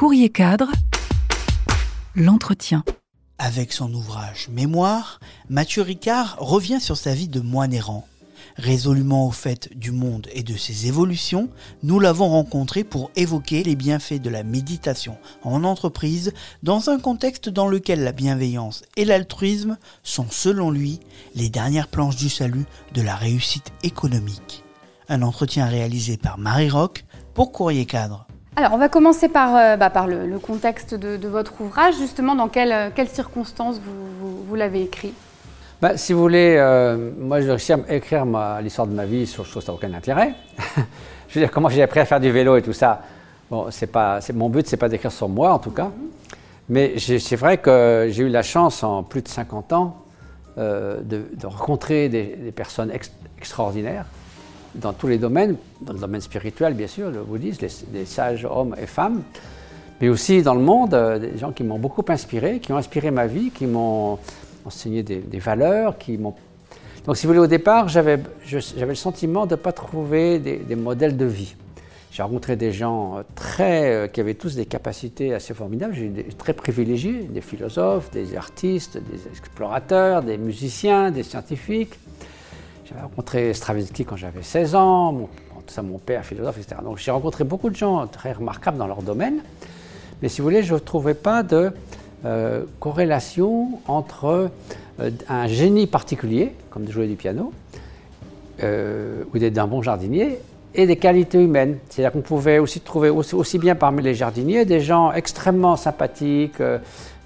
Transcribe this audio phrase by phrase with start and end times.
[0.00, 0.70] Courrier cadre,
[2.16, 2.84] l'entretien.
[3.36, 5.20] Avec son ouvrage Mémoire,
[5.50, 8.08] Mathieu Ricard revient sur sa vie de moine errant.
[8.56, 11.50] Résolument au fait du monde et de ses évolutions,
[11.82, 16.32] nous l'avons rencontré pour évoquer les bienfaits de la méditation en entreprise
[16.62, 20.98] dans un contexte dans lequel la bienveillance et l'altruisme sont, selon lui,
[21.34, 22.64] les dernières planches du salut
[22.94, 24.64] de la réussite économique.
[25.10, 27.04] Un entretien réalisé par Marie Rock
[27.34, 28.26] pour Courrier Cadre.
[28.56, 31.94] Alors, on va commencer par, euh, bah, par le, contexte de, votre ouvrage.
[31.98, 35.14] Justement, dans quelles, quelles circonstances vous, l'avez écrit?
[35.80, 38.24] Bah, Si vous voulez, euh, moi, je réussi à écrire
[38.60, 40.34] l'histoire de ma vie sur chose qui n'a aucun intérêt.
[41.28, 43.02] je veux dire, comment j'ai appris à faire du vélo et tout ça?
[43.50, 45.90] Bon, c'est pas, mon but, c'est pas d'écrire sur moi, en tout cas.
[46.68, 50.04] Mais c'est vrai que j'ai eu la chance, en plus de 50 ans,
[50.58, 52.92] euh, de, rencontrer des, personnes
[53.38, 54.04] extraordinaires
[54.74, 58.74] dans tous les domaines, dans le domaine spirituel bien sûr, le bouddhisme, les, sages hommes
[58.80, 59.22] et femmes,
[60.00, 63.10] mais aussi dans le monde, euh, des gens qui m'ont beaucoup inspiré, qui ont inspiré
[63.10, 64.18] ma vie, qui m'ont
[64.64, 66.34] enseigné des, valeurs, qui m'ont...
[67.06, 71.16] Donc si vous voulez, au départ, j'avais le sentiment de ne pas trouver des, modèles
[71.16, 71.54] de vie.
[72.12, 76.10] J'ai rencontré des gens euh, très, euh, qui avaient tous des capacités assez formidables, j'ai
[76.36, 81.94] très privilégiés, des philosophes, des artistes, des explorateurs, des musiciens, des scientifiques.
[82.90, 85.28] J'avais rencontré Stravinsky quand j'avais 16 ans, mon,
[85.68, 86.80] ça mon père, philosophe, etc.
[86.82, 89.42] Donc j'ai rencontré beaucoup de gens très remarquables dans leur domaine,
[90.20, 91.70] mais si vous voulez, je ne trouvais pas de
[92.24, 94.50] euh, corrélation entre
[94.98, 97.52] euh, un génie particulier, comme de jouer du piano,
[98.64, 100.40] euh, ou d'être un bon jardinier,
[100.74, 101.78] et des qualités humaines.
[101.88, 106.62] C'est-à-dire qu'on pouvait aussi trouver aussi, bien parmi les jardiniers des gens extrêmement sympathiques,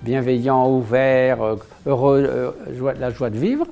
[0.03, 1.57] bienveillants, ouverts,
[1.87, 2.55] heureux,
[3.01, 3.67] la joie de vivre,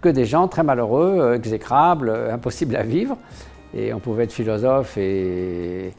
[0.00, 3.16] que des gens très malheureux, euh, exécrables, euh, impossibles à vivre.
[3.74, 5.92] Et on pouvait être philosophe et,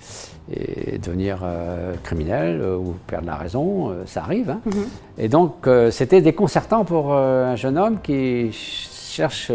[1.03, 4.49] devenir euh, criminel ou perdre la raison, ça arrive.
[4.49, 4.61] Hein.
[4.65, 4.85] Mhm.
[5.19, 9.51] Et donc c'était déconcertant pour un jeune homme qui cherche...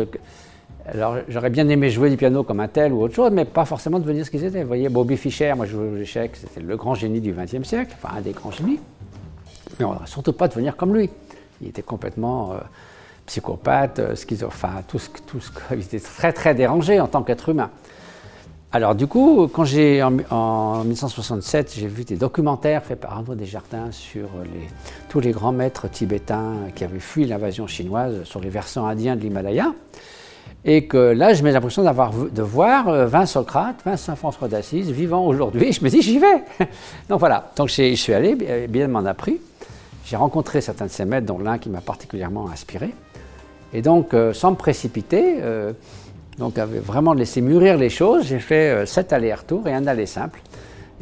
[0.86, 3.64] Alors j'aurais bien aimé jouer du piano comme un tel ou autre chose, mais pas
[3.64, 4.62] forcément devenir ce qu'ils étaient.
[4.62, 7.66] Vous voyez, Bobby Fischer, moi je jouais aux échecs, c'était le grand génie du XXe
[7.66, 8.78] siècle, enfin un des grands génies.
[9.80, 11.10] Mais on ne surtout pas devenir comme lui.
[11.60, 12.52] Il était complètement
[13.26, 17.48] psychopathe, euh, schizophrène, tout ce, tout ce, il était très très dérangé en tant qu'être
[17.48, 17.70] humain.
[18.72, 23.92] Alors du coup, quand j'ai en, 1967, j'ai vu des documentaires faits par Arnaud Desjardins
[23.92, 24.28] sur
[25.08, 29.20] tous les grands maîtres tibétains qui avaient fui l'invasion chinoise sur les versants indiens de
[29.20, 29.72] l'Himalaya,
[30.64, 34.48] et que là, je mets l'impression d'avoir de voir 20 euh, Socrates, 20 Saint François
[34.48, 35.72] d'Assise vivant aujourd'hui.
[35.72, 36.42] Je me dis, j'y vais.
[37.08, 37.52] Donc voilà.
[37.56, 38.34] Donc je suis allé,
[38.68, 39.40] bien m'en a pris.
[40.06, 42.94] J'ai rencontré certains de ces maîtres, dont l'un qui m'a particulièrement inspiré.
[43.74, 45.72] Et donc, euh, sans me précipiter, euh,
[46.38, 50.40] donc vraiment laissé mûrir les choses, j'ai fait euh, sept allers-retours et un aller simple.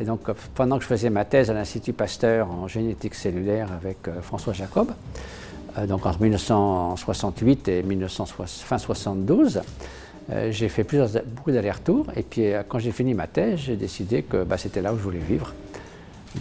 [0.00, 0.20] Et donc,
[0.54, 4.90] pendant que je faisais ma thèse à l'Institut Pasteur en génétique cellulaire avec François Jacob,
[5.86, 9.60] donc entre 1968 et 1972,
[10.48, 12.06] j'ai fait plusieurs, beaucoup d'allers-retours.
[12.16, 15.02] Et puis, quand j'ai fini ma thèse, j'ai décidé que bah, c'était là où je
[15.02, 15.52] voulais vivre.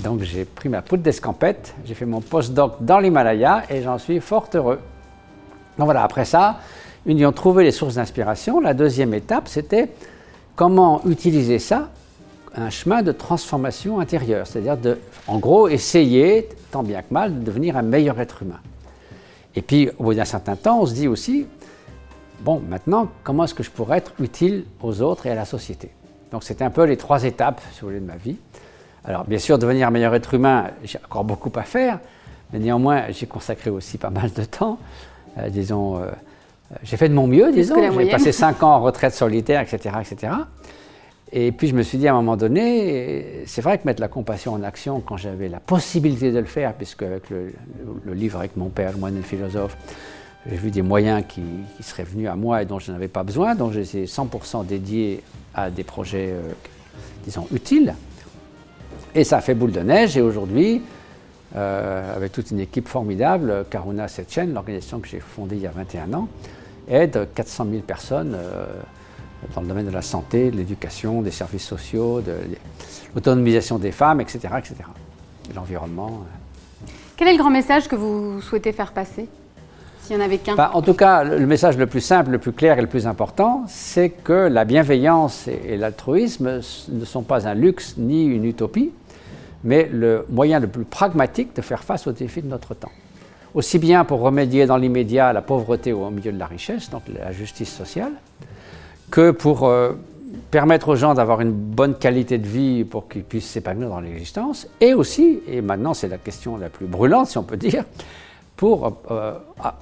[0.02, 4.22] Donc, j'ai pris ma poudre d'escampette, j'ai fait mon post-doc dans l'Himalaya et j'en suis
[4.22, 4.80] fort heureux.
[5.81, 6.59] Donc voilà, après ça,
[7.08, 9.90] une ayant trouvé les sources d'inspiration, la deuxième étape, c'était
[10.56, 11.90] comment utiliser ça,
[12.56, 17.44] un chemin de transformation intérieure, c'est-à-dire de, en gros, essayer, tant bien que mal, de
[17.44, 18.59] devenir un meilleur être humain.
[19.56, 21.47] Et puis, au bout d'un certain temps, on se dit aussi,
[22.41, 25.90] bon, maintenant, comment est-ce que je pourrais être utile aux autres et à la société?
[26.31, 28.38] Donc, c'était un peu les trois étapes, si vous voulez, de ma vie.
[29.03, 31.97] Alors, bien sûr, devenir un meilleur être humain, j'ai encore beaucoup à faire,
[32.53, 34.78] mais néanmoins, j'ai consacré aussi pas mal de temps.
[35.38, 36.12] Euh, disons, euh,
[36.84, 37.75] j'ai fait de mon mieux, disons.
[37.97, 40.34] J'ai passé cinq ans en retraite solitaire, etc., etc.
[41.34, 44.09] Et puis je me suis dit à un moment donné, c'est vrai que mettre la
[44.09, 47.53] compassion en action quand j'avais la possibilité de le faire, puisque avec le,
[48.14, 49.78] livre avec mon père, le moine et le philosophe,
[50.50, 51.41] j'ai vu des moyens qui,
[51.81, 55.24] seraient venus à moi et dont je n'avais pas besoin, donc j'ai 100% dédié
[55.56, 56.52] à des projets, euh,
[57.24, 57.94] disons, utiles.
[59.16, 60.82] Et ça a fait boule de neige et aujourd'hui,
[61.56, 63.66] euh, avec toute une équipe formidable.
[63.70, 66.30] Karuna Setchen, l'organisation que j'ai fondée il y a 21 ans,
[66.88, 68.66] aide 400 000 personnes euh,
[69.53, 72.34] dans le domaine de la santé, de l'éducation, des services sociaux, de
[73.14, 74.40] l'autonomisation des femmes, etc.
[74.58, 74.76] etc.
[75.53, 76.22] L'environnement.
[76.22, 76.88] Euh.
[77.18, 79.28] Quel est le grand message que vous souhaitez faire passer
[80.04, 80.56] S'il n'y en avait qu'un?
[80.56, 83.08] Bah, En tout cas, le message le plus simple, le plus clair et le plus
[83.08, 88.92] important, c'est que la bienveillance et l'altruisme ne sont pas un luxe ni une utopie,
[89.63, 92.91] mais le moyen le plus pragmatique de faire face aux défis de notre temps.
[93.53, 97.03] Aussi bien pour remédier dans l'immédiat à la pauvreté au milieu de la richesse, donc
[97.13, 98.13] la justice sociale,
[99.09, 99.91] que pour euh,
[100.52, 104.67] permettre aux gens d'avoir une bonne qualité de vie pour qu'ils puissent s'épanouir dans l'existence,
[104.79, 107.84] et aussi, et maintenant c'est la question la plus brûlante si on peut dire,
[108.55, 109.34] pour euh,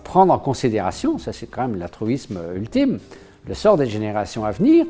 [0.03, 2.99] prendre en considération, ça c'est quand même l'altruisme ultime,
[3.47, 4.85] le sort des générations à venir,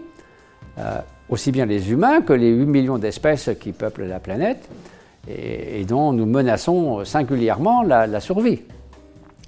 [0.78, 1.00] euh,
[1.30, 4.68] aussi bien les humains que les 8 millions d'espèces qui peuplent la planète
[5.28, 8.62] et, dont nous menaçons singulièrement la, survie.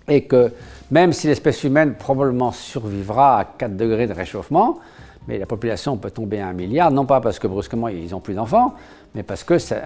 [0.07, 0.51] Et que
[0.91, 4.79] même si l'espèce humaine probablement survivra à 4 degrés de réchauffement,
[5.27, 8.19] mais la population peut tomber à un milliard, non pas parce que brusquement ils n'ont
[8.19, 8.75] plus d'enfants,
[9.15, 9.81] mais parce que c'est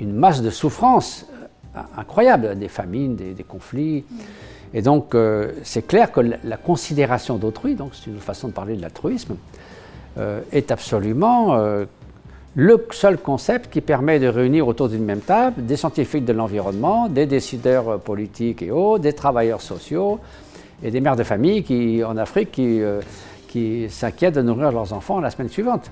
[0.00, 1.26] une, masse de souffrance
[1.76, 4.04] euh, incroyable, des famines, des, conflits.
[4.74, 8.76] Et donc euh, c'est clair que la, considération d'autrui, donc c'est une façon de parler
[8.76, 9.36] de l'altruisme,
[10.52, 11.56] est absolument
[12.56, 17.08] le seul concept qui permet de réunir autour d'une même table des scientifiques de l'environnement,
[17.08, 20.18] des décideurs politiques et autres, des travailleurs sociaux
[20.82, 22.82] et des mères de famille qui, en Afrique qui
[23.48, 25.90] qui s'inquiètent de nourrir leurs enfants la semaine suivante.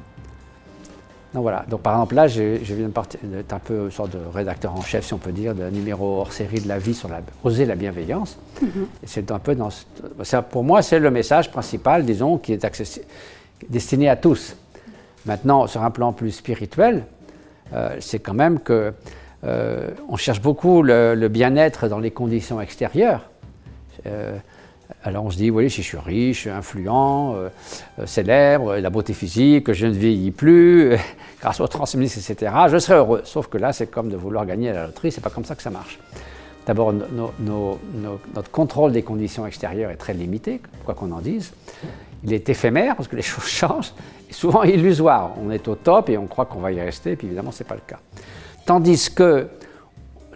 [1.35, 4.73] Donc voilà, donc par exemple là, je, viens d'être un peu une sorte de rédacteur
[4.75, 7.21] en chef, si on peut dire, d'un numéro hors série de la vie sur la,
[7.45, 8.39] oser la bienveillance.
[8.63, 8.69] Mm-hmm.
[9.05, 9.69] c'est un peu dans,
[10.23, 12.65] ça, pour moi, c'est le message principal, disons, qui est
[13.69, 14.57] destiné à tous.
[15.27, 17.05] Maintenant, sur un plan plus spirituel,
[17.73, 18.93] euh, c'est quand même que
[19.45, 23.29] euh, on cherche beaucoup le, bien-être dans les conditions extérieures.
[24.07, 24.37] Euh,
[25.03, 27.37] alors on se dit, oui, si je suis riche, influent,
[28.05, 30.97] célèbre, la beauté physique, je ne vieillis plus,
[31.41, 33.23] grâce au transhumanisme, etc., je serai heureux.
[33.25, 35.57] Sauf que là, c'est comme de vouloir gagner à la loterie, c'est pas comme ça
[35.57, 35.99] que ça marche.
[36.67, 41.53] D'abord, notre contrôle des conditions extérieures est très limité, quoi qu'on en dise.
[42.25, 43.93] Il est éphémère parce que les choses changent,
[44.31, 45.33] souvent illusoire.
[45.43, 47.63] On est au top et on croit qu'on va y rester, et puis évidemment, ce
[47.63, 47.99] n'est pas le cas.
[48.65, 49.49] Tandis que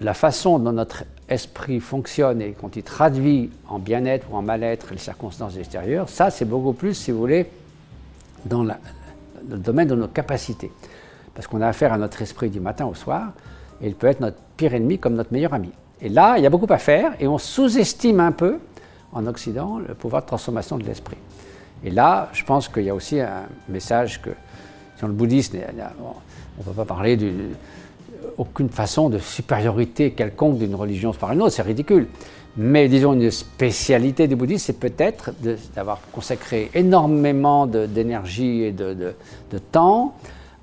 [0.01, 4.93] la façon dont notre esprit fonctionne et quand il traduit en bien-être ou en mal-être
[4.93, 7.47] les circonstances extérieures, ça c'est beaucoup plus, si vous voulez,
[8.45, 10.71] dans, le domaine de nos capacités.
[11.35, 13.33] Parce qu'on a affaire à notre esprit du matin au soir,
[13.83, 15.71] et il peut être notre pire ennemi comme notre meilleur ami.
[16.01, 18.59] Et là, il y a beaucoup à faire, et on sous-estime un peu,
[19.13, 21.17] en Occident, le pouvoir de transformation de l'esprit.
[21.85, 24.31] Et là, je pense qu'il y a aussi un message que,
[25.01, 27.33] dans le bouddhisme, on ne peut pas parler du,
[28.39, 32.09] aucune façon de supériorité quelconque d'une religion par une autre, c'est ridicule.
[32.57, 35.31] Mais disons, une spécialité du bouddhisme, c'est peut-être
[35.75, 39.15] d'avoir consacré énormément d'énergie et de,
[39.73, 40.15] temps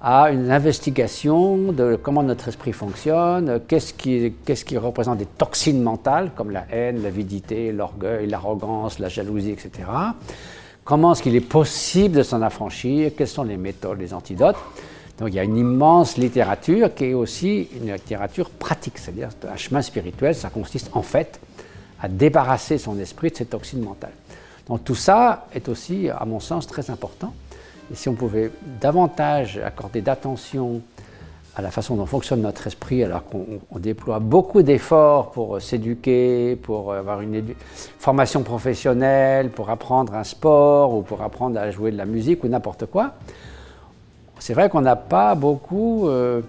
[0.02, 6.52] à une investigation de comment notre esprit fonctionne, qu'est-ce qui, représente des toxines mentales comme
[6.52, 9.72] la haine, l'avidité, l'orgueil, l'arrogance, la jalousie, etc.
[10.88, 14.56] Comment est-ce qu'il est possible de s'en affranchir, quelles sont les méthodes, les antidotes?
[15.20, 19.58] Donc il y a une immense littérature qui est aussi une littérature pratique, c'est-à-dire un
[19.58, 21.42] chemin spirituel, ça consiste en fait
[22.00, 24.14] à débarrasser son esprit de ses toxines mentales.
[24.70, 27.34] Donc tout ça est aussi, à mon sens, très important.
[27.92, 28.50] Et si on pouvait
[28.80, 30.82] davantage accorder d'attention
[31.58, 36.94] à la façon dont fonctionne notre esprit, alors qu'on déploie beaucoup d'efforts pour s'éduquer, pour
[36.94, 37.44] avoir une
[37.98, 42.48] formation professionnelle, pour apprendre un sport ou pour apprendre à jouer de la musique ou
[42.48, 43.16] n'importe quoi,
[44.38, 46.42] c'est vrai qu'on n'a pas beaucoup euh,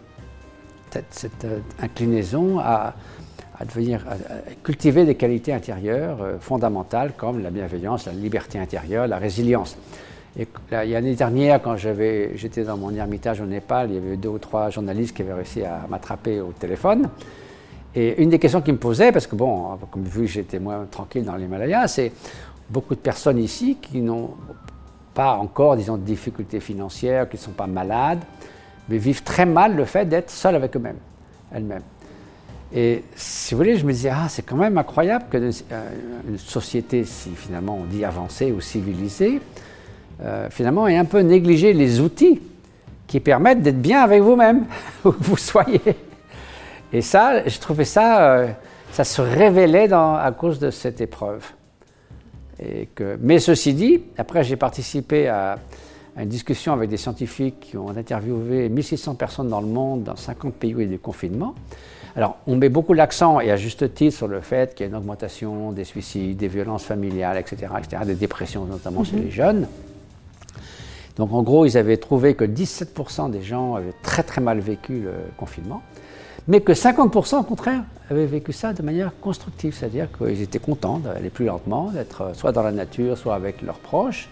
[1.11, 2.93] cette, euh, inclinaison à,
[4.63, 9.79] cultiver des qualités intérieures euh, fondamentales comme la bienveillance, la liberté intérieure, la résilience.
[10.37, 14.39] Et l'année dernière, quand j'étais dans mon ermitage au Népal, il y avait deux ou
[14.39, 17.09] trois journalistes qui avaient réussi à m'attraper au téléphone.
[17.95, 21.25] Et une des questions qu'ils me posaient, parce que bon, comme vu j'étais moins tranquille
[21.25, 22.13] dans l'Himalaya, c'est
[22.69, 24.35] beaucoup de personnes ici qui n'ont
[25.15, 28.21] pas encore, disons, de difficultés financières, qui ne sont pas malades,
[28.89, 30.99] mais vivent très mal le fait d'être seuls avec eux-mêmes,
[31.53, 31.83] elles-mêmes.
[32.73, 35.91] Et si vous voulez, je me disais, ah, c'est quand même incroyable qu'une euh,
[36.37, 39.41] société, si finalement on dit avancée ou civilisée,
[40.23, 42.41] euh, finalement ait un peu négligé les outils
[43.07, 44.67] qui permettent d'être bien avec vous-même,
[45.05, 45.81] où vous soyez.
[46.93, 48.49] Et ça, je trouvais ça, euh,
[48.93, 51.53] ça se révélait dans, à cause de cette épreuve
[53.21, 55.59] mais ceci dit, après j'ai participé à,
[56.17, 60.53] une discussion avec des scientifiques qui ont interviewé 1600 personnes dans le monde, dans 50
[60.55, 61.55] pays où il y a des confinements.
[62.17, 64.91] Alors, on met beaucoup l'accent, et à juste titre, sur le fait qu'il y a
[64.91, 69.23] une augmentation des suicides, des violences familiales, etc., etc., des dépressions, notamment chez mhm.
[69.23, 69.69] les jeunes.
[71.19, 75.01] Donc, en gros, ils avaient trouvé que 17% des gens avaient très très mal vécu
[75.01, 75.83] le confinement
[76.49, 80.99] mais que 50% au contraire avaient vécu ça de manière constructive, c'est-à-dire qu'ils étaient contents
[80.99, 84.31] d'aller plus lentement, d'être soit dans la nature, soit avec leurs proches.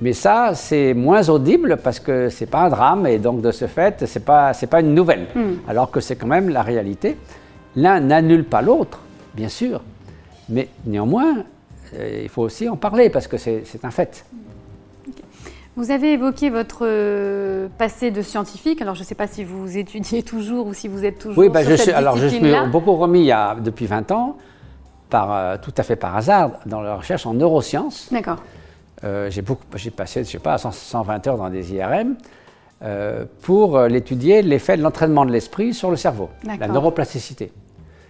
[0.00, 3.66] Mais ça, c'est moins audible parce que c'est pas un drame et donc de ce
[3.66, 5.26] fait, c'est pas c'est pas une nouvelle.
[5.34, 5.54] Hmm.
[5.66, 7.16] Alors que c'est quand même la réalité.
[7.74, 9.00] L'un n'annule pas l'autre,
[9.34, 9.80] bien sûr,
[10.48, 11.44] mais néanmoins,
[11.94, 14.24] euh, il faut aussi en parler parce que c'est un fait.
[15.78, 18.82] Vous avez évoqué votre euh, passé de scientifique.
[18.82, 21.48] Alors, je ne sais pas si vous étudiez toujours ou si vous êtes toujours Oui,
[21.48, 22.40] bah, sur je cette suis, alors je suis
[22.72, 24.36] beaucoup remis il y a, depuis 20 ans,
[25.08, 28.08] par, euh, tout à fait par hasard, dans la recherche en neurosciences.
[28.10, 28.38] D'accord.
[29.04, 32.16] Euh, j'ai beaucoup- j'ai passé, je sais pas, 100 120 heures dans des IRM
[32.82, 37.52] euh, pour l'étudier, l'effet de l'entraînement de l'esprit sur le cerveau, la neuroplasticité.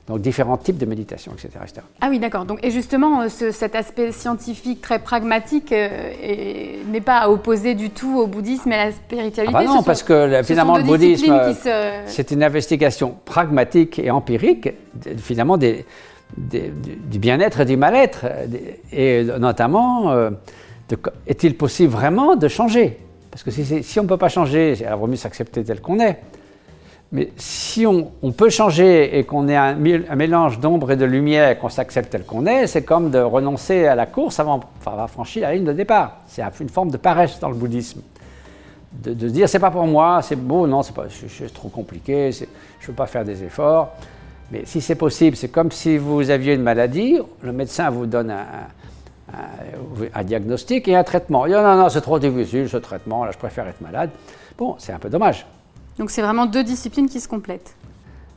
[0.08, 1.50] Donc différents types de méditation, etc.
[1.62, 1.82] etc.
[2.00, 2.46] Ah oui, d'accord.
[2.46, 5.88] Donc, et justement, euh, ce- cet aspect scientifique très pragmatique euh,
[6.22, 9.52] est- n'est pas à opposer du tout au bouddhisme et à la Ah spiritualité.
[9.52, 13.98] bah Ce non, sont- parce que euh, finalement le bouddhisme, se- c'est une investigation pragmatique
[13.98, 14.70] et empirique,
[15.18, 15.84] finalement des,
[16.38, 16.72] des-
[17.10, 18.24] du, bien-être et du mal-être,
[18.92, 20.30] et notamment, euh,
[21.26, 22.96] est-il possible vraiment de changer?
[23.30, 26.18] Parce que si on ne peut pas changer, il vaut mieux s'accepter tel qu'on est.
[27.10, 31.70] Mais si on, peut changer et qu'on est un, mélange d'ombre et de lumière, qu'on
[31.70, 35.40] s'accepte tel qu'on est, c'est comme de renoncer à la course avant enfin, avoir franchi
[35.40, 36.18] la ligne de départ.
[36.26, 38.02] C'est un- une forme de paresse dans le bouddhisme
[38.92, 42.86] de, de dire c'est pas pour moi, c'est beau, non, c'est trop compliqué, je ne
[42.88, 43.90] veux pas faire des efforts.
[44.50, 48.32] Mais si c'est possible, c'est comme si vous aviez une maladie, le médecin vous donne
[49.34, 51.46] un, diagnostic et un traitement.
[51.46, 54.10] Il non, non, c'est trop difficile ce traitement, là je préfère être malade.
[54.56, 55.46] Bon, c'est un peu dommage.
[55.98, 57.74] Donc, c'est vraiment deux disciplines qui se complètent.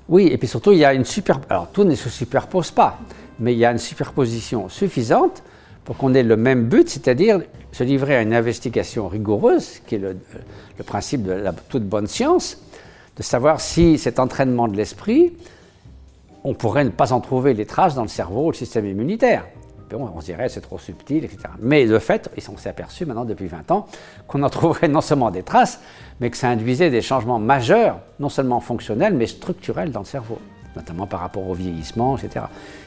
[0.09, 1.39] Oui, et puis surtout, il y a une super.
[1.49, 2.99] Alors, tout ne se superpose pas,
[3.39, 5.43] mais il y a une superposition suffisante
[5.85, 7.41] pour qu'on ait le même but, c'est-à-dire
[7.71, 10.17] se livrer à une investigation rigoureuse, qui est le,
[10.85, 12.57] principe de la toute bonne science,
[13.15, 15.33] de savoir si cet entraînement de l'esprit,
[16.43, 19.45] on pourrait ne pas en trouver les traces dans le cerveau ou le système immunitaire.
[19.93, 21.39] On se dirait c'est trop subtil, etc.
[21.59, 23.87] Mais de fait, on s'est aperçu maintenant depuis 20 ans
[24.27, 25.79] qu'on en trouverait non seulement des traces,
[26.19, 30.39] mais que ça induisait des changements majeurs, non seulement fonctionnels, mais structurels dans le cerveau,
[30.75, 32.45] notamment par rapport au vieillissement, etc.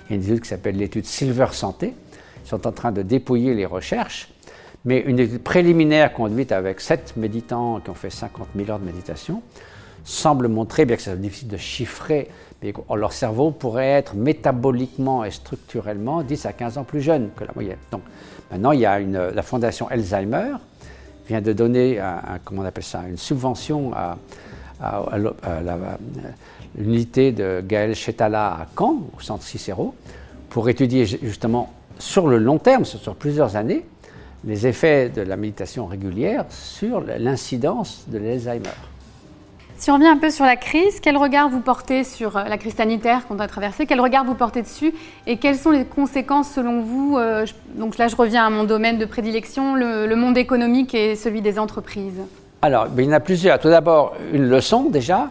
[0.08, 1.94] Il y a une étude qui s'appelle l'étude Silver Santé.
[2.44, 4.28] Ils sont en train de dépouiller les recherches,
[4.84, 8.84] mais une étude préliminaire conduite avec sept méditants qui ont fait 50 000 heures de
[8.84, 9.42] méditation
[10.04, 12.28] semble montrer, bien que c'est difficile de chiffrer,
[12.94, 17.50] leur cerveau pourrait être métaboliquement et structurellement 10 à 15 ans plus jeune que la
[17.54, 17.78] moyenne.
[17.90, 18.02] Donc
[18.50, 20.52] maintenant, il y a la fondation Alzheimer
[21.28, 24.16] vient de donner une subvention à,
[26.76, 29.94] l'unité de Gaël Chetala à Caen, au centre Cicéro,
[30.50, 33.85] pour étudier ju- justement sur le long terme, sur plusieurs années,
[34.44, 38.68] les effets de la méditation régulière sur l'incidence de l'Alzheimer.
[39.84, 42.56] Si on revient un peu sur la crise, quel regard vous portez sur euh, la
[42.56, 43.84] crise sanitaire qu'on a traversée?
[43.84, 44.94] Quel regard vous portez dessus?
[45.26, 48.96] Et quelles sont les conséquences selon vous euh, Donc là, je reviens à mon domaine
[48.96, 52.22] de prédilection, le, monde économique et celui des entreprises.
[52.62, 53.58] Alors, il y en a plusieurs.
[53.58, 55.28] Tout d'abord, une leçon déjà,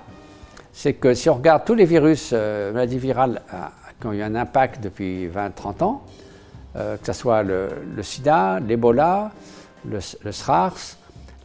[0.72, 3.42] c'est que si on regarde tous les virus, euh, maladies virales
[4.00, 6.04] qui ont eu un impact depuis 20-30 ans,
[6.76, 7.70] que ce soit le,
[8.04, 9.32] sida, l'Ebola,
[9.90, 10.98] le, le SRAS,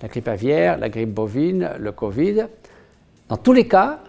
[0.02, 2.44] la grippe aviaire, la grippe bovine, le Covid,
[3.28, 4.00] dans tous les cas,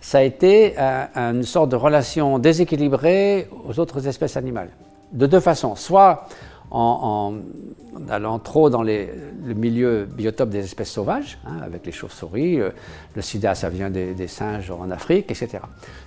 [0.00, 4.70] ça a été un- une sorte de relation déséquilibrée aux autres espèces animales.
[5.12, 5.74] De deux façons.
[5.74, 6.26] Soit
[6.70, 7.34] en,
[8.10, 9.08] allant trop dans le
[9.54, 12.70] milieu biotope des espèces sauvages, hein, avec les chauves-souris, euh,
[13.14, 15.60] le sida, ça vient des, singes en Afrique, etc.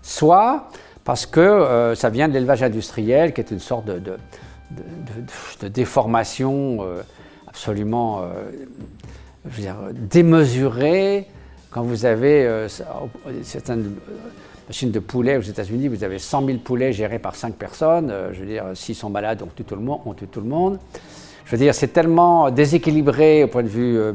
[0.04, 0.70] Soit
[1.04, 4.18] parce que euh, ça vient de l'élevage industriel, qui est une sorte de,
[5.68, 7.02] déformation euh,
[7.48, 11.28] absolument euh, démesurée.
[11.72, 12.68] Quand vous avez euh,
[13.44, 14.14] certaines euh,
[14.68, 18.10] machines de poulet aux États-Unis, vous avez 100 000 poulets gérés par 5 personnes.
[18.12, 20.02] euh, je veux dire, s'ils sont malades, on tue tout le monde.
[20.06, 20.80] On tue tout le monde.
[21.46, 24.14] Je veux dire, c'est tellement déséquilibré au point de vue, euh,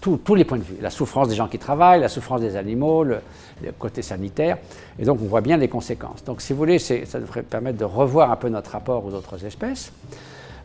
[0.00, 0.76] tous- les points de vue.
[0.80, 3.18] La souffrance des gens qui travaillent, la souffrance des animaux, le,
[3.64, 4.58] le côté sanitaire.
[4.98, 6.24] Et donc, on voit bien les conséquences.
[6.24, 9.44] Donc, si vous voulez, ça devrait permettre de revoir un peu notre rapport aux autres
[9.44, 9.92] espèces.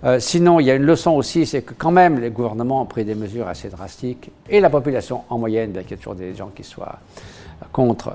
[0.03, 2.85] Euh, sinon, il y a une leçon aussi, c'est que quand même les gouvernements ont
[2.85, 6.15] pris des mesures assez drastiques et la population en moyenne, bien qu'il y ait toujours
[6.15, 6.97] des gens qui soient
[7.61, 8.13] euh, contre,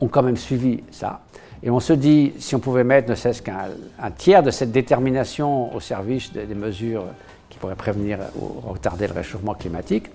[0.00, 1.20] ont quand même suivi ça.
[1.62, 3.68] Et on se dit, si on pouvait mettre ne serait-ce qu'un
[4.02, 7.04] un tiers de cette détermination au service des, des mesures
[7.48, 10.06] qui pourraient prévenir ou retarder le réchauffement climatique,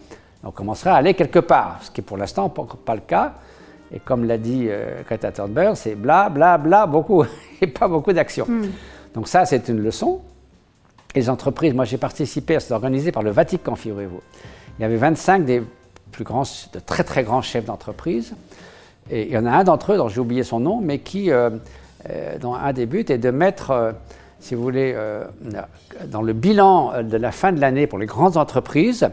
[0.44, 3.34] on commencerait à aller quelque part, ce qui est pour l'instant pas, pas le cas.
[3.94, 7.24] Et comme l'a dit euh, Greta Thunberg, c'est bla bla bla beaucoup
[7.62, 8.48] et pas beaucoup d'action.
[9.14, 10.22] Donc ça, c'est une leçon.
[11.16, 14.20] Les entreprises, moi j'ai participé, c'est organisé par le Vatican, figurez-vous.
[14.78, 15.64] Il y avait 25 des
[16.12, 16.44] plus grands,
[16.74, 18.36] de très très grands chefs d'entreprise.
[19.10, 21.32] Et il y en a un d'entre eux, dont j'ai oublié son nom, mais qui,
[21.32, 21.52] euh,
[22.10, 23.92] euh, dont un des buts est de mettre, euh,
[24.40, 24.96] si vous voulez,
[26.08, 29.10] dans le bilan de la fin de l'année pour les grandes entreprises,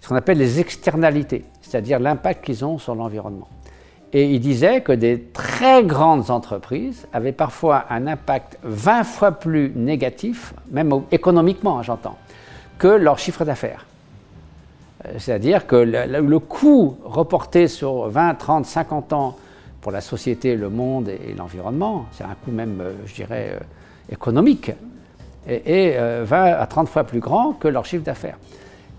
[0.00, 3.48] ce qu'on appelle les externalités, c'est-à-dire l'impact qu'ils ont sur l'environnement.
[4.14, 9.72] Et il disait que des très grandes entreprises avaient parfois un impact 20 fois plus
[9.74, 12.18] négatif, même économiquement, hein, j'entends,
[12.78, 13.86] que leur chiffre d'affaires.
[15.18, 19.36] C'est-à-dire que le, coût reporté sur 20, 30, 50 ans
[19.80, 24.12] pour la société, le monde et, l'environnement, c'est un coût même, euh, je dirais, euh,
[24.12, 24.70] économique,
[25.48, 28.38] est, 20 à 30 fois plus grand que leur chiffre d'affaires.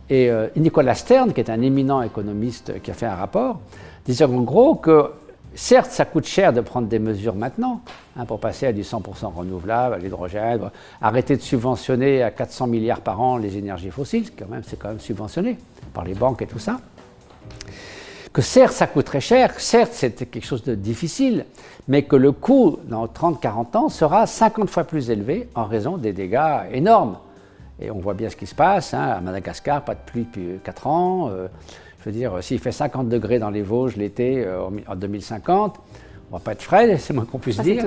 [0.09, 3.61] Et Nicolas Stern, qui est un éminent économiste qui a fait un rapport,
[4.05, 5.11] disait en gros que
[5.55, 7.81] Certes, ça coûte cher de prendre des mesures maintenant
[8.17, 13.01] hein, pour passer à du 100% renouvelable, à l'hydrogène, arrêter de subventionner à 400 milliards
[13.01, 15.57] par an les énergies fossiles, quand même, c'est quand même subventionné
[15.93, 16.79] par les banques et tout ça.
[18.31, 21.45] Que certes, ça coûte très cher, certes, c'est quelque chose de difficile,
[21.87, 26.13] mais que le coût dans 30-40 ans sera 50 fois plus élevé en raison des
[26.13, 27.19] dégâts énormes.
[27.79, 28.95] Et on voit bien ce qui se passe.
[28.95, 31.29] Hein, à Madagascar, pas de pluie depuis 4 ans.
[31.29, 31.47] Euh,
[32.03, 36.35] je veux dire, s'il fait 50 degrés dans les Vosges l'été euh, en 2050, on
[36.35, 37.85] ne va pas être frais, c'est moins qu'on puisse dire.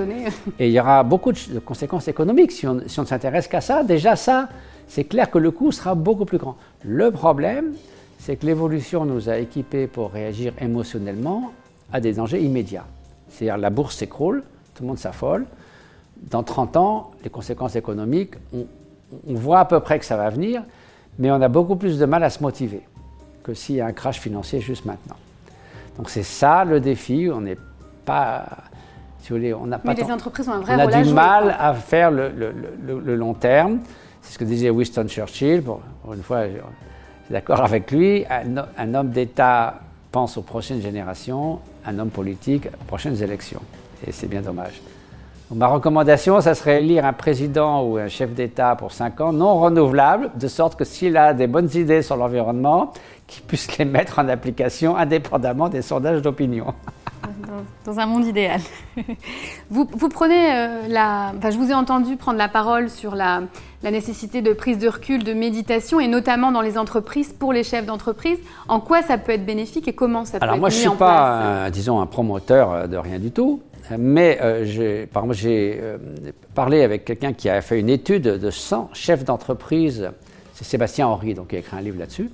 [0.57, 3.61] Et il y aura beaucoup de conséquences économiques si on, si on ne s'intéresse qu'à
[3.61, 3.83] ça.
[3.83, 4.49] Déjà ça,
[4.87, 6.55] c'est clair que le coût sera beaucoup plus grand.
[6.83, 7.73] Le problème,
[8.17, 11.51] c'est que l'évolution nous a équipés pour réagir émotionnellement
[11.93, 12.85] à des dangers immédiats.
[13.29, 14.41] C'est-à-dire la bourse s'écroule,
[14.73, 15.45] tout le monde s'affole.
[16.31, 18.65] Dans 30 ans, les conséquences économiques, on,
[19.29, 20.63] on voit à peu près que ça va venir,
[21.19, 22.81] mais on a beaucoup plus de mal à se motiver
[23.47, 25.15] que s'il y a un crash financier juste maintenant.
[25.97, 27.29] Donc c'est ça le défi.
[27.33, 27.57] On n'est
[28.05, 28.45] pas,
[29.21, 29.93] si vous voulez, on n'a pas.
[29.93, 33.33] Mais les entreprises ont un vrai On a du mal à faire le, le, long
[33.33, 33.79] terme.
[34.21, 35.63] C'est ce que disait Winston Churchill.
[35.63, 35.81] Pour,
[36.13, 38.25] une fois, je suis d'accord avec lui.
[38.29, 39.79] Un, un homme d'État
[40.11, 43.61] pense aux prochaines générations, un homme politique aux prochaines élections.
[44.05, 44.81] Et c'est bien dommage.
[45.53, 49.59] ma recommandation, ça serait lire un président ou un chef d'État pour 5 ans, non
[49.59, 52.93] renouvelable, de sorte que s'il a des bonnes idées sur l'environnement,
[53.27, 56.73] qui puissent les mettre en application indépendamment des sondages d'opinion.
[57.85, 58.61] Dans, un monde idéal.
[59.69, 61.33] Vous, vous prenez euh, la.
[61.37, 63.43] Enfin, je vous ai entendu prendre la parole sur la,
[63.83, 67.63] la, nécessité de prise de recul, de méditation, et notamment dans les entreprises, pour les
[67.63, 68.37] chefs d'entreprise.
[68.67, 70.85] En quoi ça peut être bénéfique et comment ça peut Alors être moi, mis je
[70.85, 73.61] ne suis pas, disons, un promoteur de rien du tout.
[73.97, 75.07] Mais euh, j'ai
[75.81, 75.97] euh,
[76.53, 80.09] parlé avec quelqu'un qui a fait une étude de 100 chefs d'entreprise.
[80.53, 82.29] C'est Sébastien Henry, donc, qui a écrit un livre là-dessus.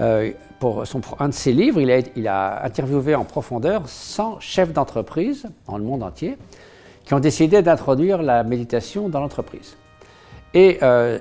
[0.00, 0.84] Euh, pour
[1.18, 6.02] un de ses livres, il a, interviewé en profondeur 100 chefs d'entreprise dans le monde
[6.02, 6.38] entier
[7.04, 9.76] qui ont décidé d'introduire la méditation dans l'entreprise.
[10.54, 11.18] Et euh,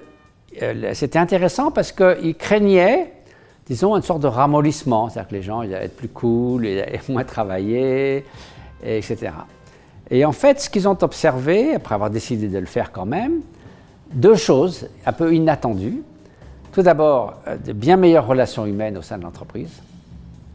[0.94, 3.12] c'était intéressant parce qu'ils craignaient,
[3.66, 7.02] disons, une sorte de ramollissement, c'est-à-dire que les gens allaient être plus cool, ils allaient
[7.10, 8.24] moins travailler,
[8.82, 9.32] etc.
[10.10, 13.42] Et en fait, ce qu'ils ont observé, après avoir décidé de le faire quand même,
[14.14, 16.04] deux choses un peu inattendues.
[16.74, 19.82] Tout d'abord, euh, de bien meilleures relations humaines au sein de l'entreprise.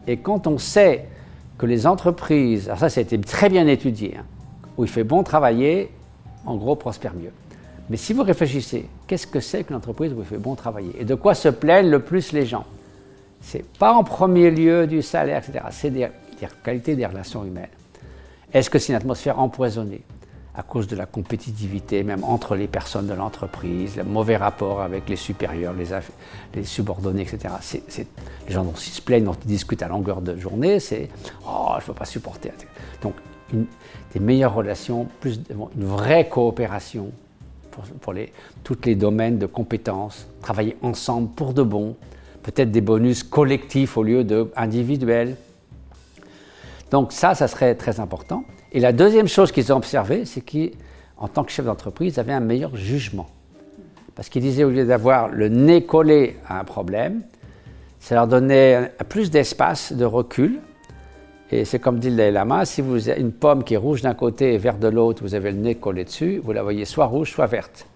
[0.07, 1.07] Et quand on sait
[1.57, 4.25] que les entreprises, alors ça, ça très bien étudié, hein,
[4.77, 5.91] où il fait bon travailler,
[6.45, 7.33] en gros, prospère mieux.
[7.89, 10.93] Mais si vous réfléchissez, qu'est-ce que c'est qu'une entreprise où il fait bon travailler?
[10.99, 12.67] Et de quoi se plaignent le plus les gens?
[13.41, 15.65] C'est pas en premier lieu du salaire, etc.
[15.71, 16.09] C'est des,
[16.41, 17.69] des qualités des relations humaines.
[18.53, 20.03] Est-ce que c'est une atmosphère empoisonnée?
[20.59, 25.09] À cause de la compétitivité, même entre les personnes de l'entreprise, le mauvais rapport avec
[25.09, 27.55] les supérieurs, les, subordonnés, etc.
[28.47, 31.11] les gens dont ils se plaignent, dont ils discutent à longueur de journée, c'est
[31.47, 32.51] Oh, je ne peux pas supporter.
[33.03, 33.15] Donc,
[33.53, 35.41] des meilleures relations, plus,
[35.77, 37.13] une vraie coopération
[37.71, 38.15] pour, pour
[38.65, 41.95] tous les domaines de compétences, travailler ensemble pour de bon,
[42.43, 44.51] peut-être des bonus collectifs au lieu de.
[46.91, 48.43] Donc, ça, ça serait très important.
[48.73, 52.33] Et la deuxième chose qu'ils ont observée, c'est qu'en tant que chef d'entreprise, ils avaient
[52.33, 53.29] un meilleur jugement.
[54.15, 57.23] Parce qu'ils disaient, au lieu d'avoir le nez collé à un problème,
[58.01, 60.59] ça leur donnait plus d'espace, de recul.
[61.51, 64.03] Et c'est comme dit le Dalai Lama, si vous avez une pomme qui est rouge
[64.03, 66.85] d'un côté et verte de l'autre, vous avez le nez collé dessus, vous la voyez
[66.85, 67.87] soit rouge, soit verte.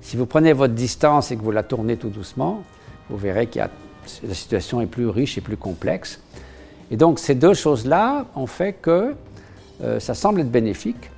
[0.00, 2.62] Si vous prenez votre distance et que vous la tournez tout doucement,
[3.08, 6.20] vous verrez que la situation est plus riche et plus complexe.
[6.90, 9.14] Et donc ces deux choses-là ont fait que
[9.82, 11.10] euh, ça semble être bénéfique.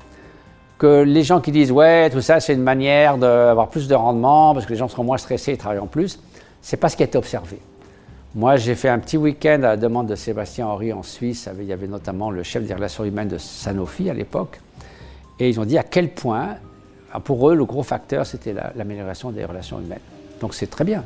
[0.78, 4.54] Que les gens qui disent ouais, tout ça c'est une manière d'avoir plus de rendement
[4.54, 6.18] parce que les gens seront moins stressés et travailleront plus,
[6.62, 7.58] c'est pas ce qui a été observé.
[8.34, 11.48] Moi, j'ai fait un petit week-end à la demande de Sébastien Henry en Suisse.
[11.58, 14.60] Il y avait notamment le chef des relations humaines de Sanofi à l'époque.
[15.40, 16.56] Et ils ont dit à quel point,
[17.24, 19.98] pour eux, le gros facteur, c'était l'amélioration des relations humaines.
[20.40, 21.02] Donc c'est très bien.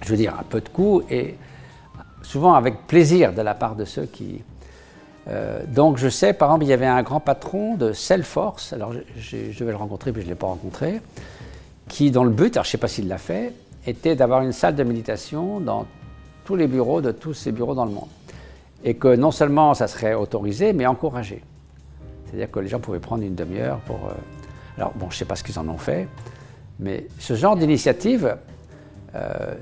[0.00, 1.34] Je veux dire, un peu de coût et
[2.22, 4.40] souvent avec plaisir de la part de ceux qui,
[5.28, 8.92] euh, donc je sais, par exemple, il y avait un grand patron de Salesforce, alors
[9.16, 11.00] je, devais le rencontrer, puis je ne l'ai pas rencontré,
[11.88, 13.52] qui, dans le but, alors je ne sais pas s'il l'a fait,
[13.86, 15.86] était d'avoir une salle de méditation dans
[16.44, 18.08] tous les bureaux de tous ces bureaux dans le monde.
[18.82, 21.42] Et que non seulement ça serait autorisé, mais encouragé.
[22.26, 23.96] C'est-à-dire que les gens pouvaient prendre une demi-heure pour...
[23.96, 24.12] Euh,
[24.76, 26.08] alors bon, je ne sais pas ce qu'ils en ont fait,
[26.80, 28.36] mais ce genre d'initiative,
[29.14, 29.54] euh,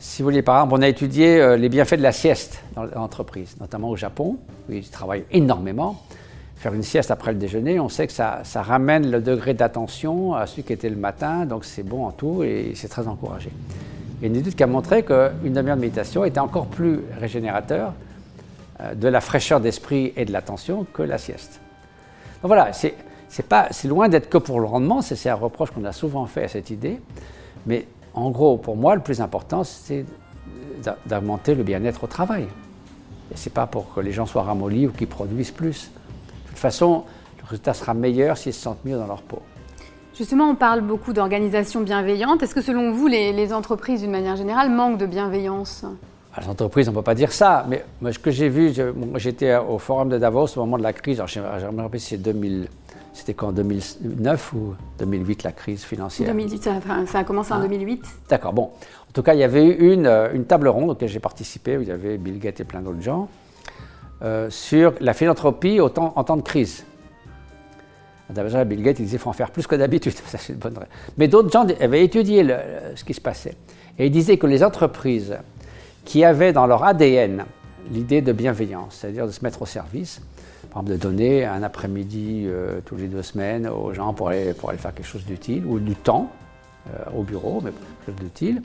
[0.00, 2.84] si vous voulez, par exemple, on a étudié euh, les bienfaits de la sieste dans
[2.84, 4.36] l'entreprise, notamment au Japon,
[4.68, 6.00] où ils travaillent énormément.
[6.56, 10.46] Faire une sieste après le déjeuner, on sait que ça, ramène le degré d'attention à
[10.46, 13.50] celui qui était le matin, donc c'est bon en tout et c'est très encouragé.
[14.20, 17.00] Il y a une étude qui a montré qu'une demi-heure de méditation était encore plus
[17.20, 17.92] régénérateur
[18.80, 21.60] euh, de la fraîcheur d'esprit et de l'attention que la sieste.
[22.42, 26.26] Donc voilà, c'est loin d'être que pour le rendement, c'est un reproche qu'on a souvent
[26.26, 27.00] fait à cette idée,
[27.66, 27.86] mais
[28.18, 30.04] en gros, pour moi, le plus important, c'est
[31.06, 32.46] d'augmenter le bien-être au travail.
[33.32, 35.90] Et ce n'est pas pour que les gens soient ramollis ou qu'ils produisent plus.
[36.44, 37.04] De toute façon,
[37.38, 39.40] le résultat sera meilleur s'ils se sentent mieux dans leur peau.
[40.16, 42.42] Justement, on parle beaucoup d'organisation bienveillante.
[42.42, 45.84] Est-ce que selon vous, les, entreprises, d'une manière générale, manquent de bienveillance?
[46.34, 48.72] Ah, les entreprises, on ne peut pas dire ça, mais ce que j'ai vu,
[49.14, 52.22] j'étais au forum de Davos au moment de la crise, je me rappelle si c'est
[52.22, 52.68] 2000,
[53.18, 56.28] c'était quand 2009 ou 2008 la crise financière?
[56.28, 58.00] 2008, ça, a commencé en 2008.
[58.02, 58.08] Ah.
[58.30, 58.62] D'accord, bon.
[58.62, 61.76] En tout cas, il y avait eu une, euh, une table ronde auquel j'ai participé,
[61.76, 63.28] où il y avait Bill Gates et plein d'autres gens,
[64.22, 66.84] euh, sur la philanthropie en temps de crise.
[68.30, 70.12] D'abord, Bill Gates il disait qu'il faut en faire plus que d'habitude.
[70.26, 70.78] Ça, c'est une bonne...
[71.16, 72.46] Mais d'autres gens avaient étudié
[72.94, 73.56] ce qui se passait.
[73.98, 75.36] Et ils disaient que les entreprises
[76.04, 77.44] qui avaient dans leur ADN
[77.92, 80.20] l'idée de bienveillance, c'est-à-dire de se mettre au service,
[80.70, 84.52] par exemple, de donner un après-midi euh, tous les deux semaines aux gens pour aller,
[84.52, 86.30] pour aller faire quelque chose d'utile, ou du temps
[86.88, 88.62] euh, au bureau, mais quelque chose d'utile.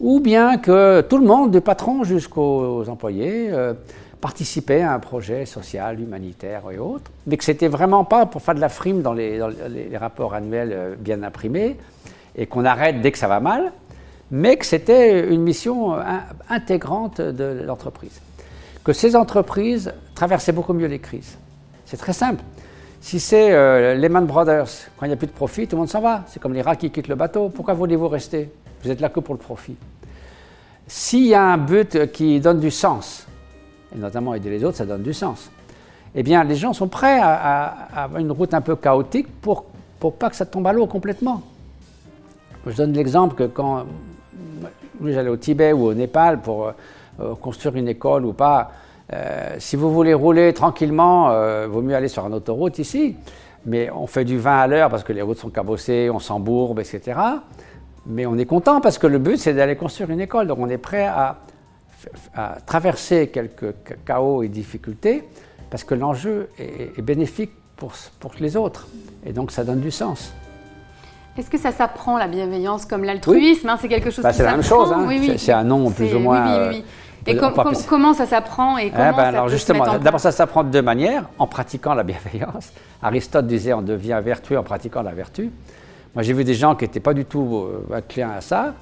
[0.00, 3.72] Ou bien que tout le monde, du patron jusqu'aux employés, euh,
[4.20, 8.54] participait à un projet social, humanitaire et autres, mais que c'était vraiment pas pour faire
[8.54, 11.76] de la frime dans les, les rapports annuels bien imprimés,
[12.36, 13.72] et qu'on arrête dès que ça va mal,
[14.30, 15.96] mais que c'était une mission
[16.48, 18.20] intégrante de l'entreprise
[18.84, 21.36] que ces entreprises traversaient beaucoup mieux les crises.
[21.86, 22.42] C'est très simple.
[23.00, 25.88] Si c'est euh, Lehman Brothers, quand il n'y a plus de profit, tout le monde
[25.88, 26.24] s'en va.
[26.28, 27.48] C'est comme les rats qui quittent le bateau.
[27.48, 28.50] Pourquoi voulez-vous rester?
[28.82, 29.76] Vous êtes là que pour le profit.
[30.86, 33.26] S'il y a un but qui donne du sens,
[33.94, 35.50] et notamment aider les autres, ça donne du sens,
[36.14, 39.64] eh bien, les gens sont prêts à, avoir une route un peu chaotique pour,
[39.98, 41.42] pour pas que ça tombe à l'eau complètement.
[42.66, 43.84] Je donne l'exemple que quand
[45.04, 46.72] j'allais au Tibet ou au Népal pour euh,
[47.40, 48.72] construire une école ou pas.
[49.12, 53.16] Euh, si vous voulez rouler tranquillement, euh, vaut mieux aller sur une autoroute ici.
[53.66, 56.80] Mais on fait du 20 à l'heure parce que les routes sont cabossées, on s'embourbe,
[56.80, 57.18] etc.
[58.06, 60.46] Mais on est content parce que le but, c'est d'aller construire une école.
[60.46, 61.38] Donc on est prêt à,
[62.66, 65.22] traverser quelques chaos et difficultés
[65.70, 68.88] parce que l'enjeu est, bénéfique pour, pour les autres.
[69.24, 70.34] Et donc ça donne du sens.
[71.38, 74.52] Est-ce que ça s'apprend la bienveillance comme l'altruisme hein, C'est quelque chose bah, C'est la
[74.52, 74.92] même chose.
[74.92, 75.08] Hein.
[75.38, 76.68] C'est un nom plus ou moins.
[76.70, 76.84] Oui,
[77.26, 77.36] et
[77.88, 81.28] comment ça s'apprend et eh comment ben, alors justement, d'abord ça s'apprend de deux manières,
[81.38, 82.72] en pratiquant la bienveillance.
[83.02, 85.50] Aristote disait on devient vertueux en pratiquant la vertu.
[86.14, 88.74] Moi j'ai vu des gens qui n'étaient pas du tout euh, clients à ça